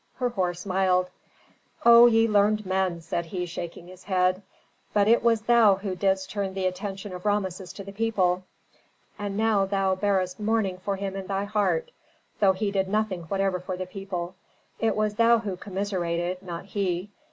[0.15, 1.11] Herhor smiled.
[1.85, 4.41] "O ye learned men," said he, shaking his head.
[4.93, 8.43] "But it was thou who didst turn the attention of Rameses to the people,
[9.19, 11.91] and now thou bearest mourning for him in thy heart,
[12.39, 14.33] though he did nothing whatever for the people.
[14.79, 17.11] It was thou who commiserated, not he.